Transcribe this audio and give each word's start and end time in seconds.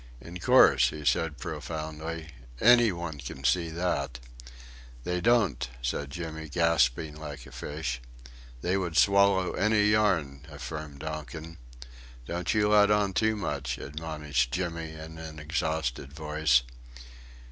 "In 0.19 0.39
course," 0.39 0.89
he 0.89 1.05
said, 1.05 1.37
profoundly, 1.37 2.29
"any 2.59 2.91
one 2.91 3.19
can 3.19 3.43
see 3.43 3.69
that." 3.69 4.17
"They 5.03 5.21
don't," 5.21 5.69
said 5.83 6.09
Jimmy, 6.09 6.49
gasping 6.49 7.15
like 7.17 7.45
a 7.45 7.51
fish. 7.51 8.01
"They 8.61 8.77
would 8.77 8.97
swallow 8.97 9.51
any 9.51 9.83
yarn," 9.89 10.47
affirmed 10.49 11.01
Donkin. 11.01 11.59
"Don't 12.25 12.51
you 12.51 12.69
let 12.69 12.89
on 12.89 13.13
too 13.13 13.35
much," 13.35 13.77
admonished 13.77 14.51
Jimmy 14.51 14.93
in 14.93 15.19
an 15.19 15.37
exhausted 15.37 16.11
voice. 16.11 16.63